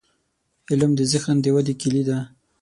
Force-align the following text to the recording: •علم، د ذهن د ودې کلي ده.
•علم، 0.71 0.91
د 0.97 1.01
ذهن 1.11 1.35
د 1.41 1.45
ودې 1.55 1.73
کلي 1.81 2.03
ده. 2.09 2.19